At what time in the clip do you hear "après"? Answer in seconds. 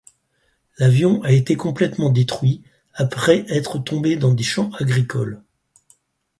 2.95-3.45